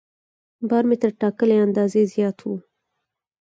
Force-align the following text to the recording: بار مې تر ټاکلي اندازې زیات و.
بار 0.69 0.83
مې 0.89 0.95
تر 1.01 1.11
ټاکلي 1.21 1.57
اندازې 1.65 2.01
زیات 2.13 2.37
و. 2.43 2.47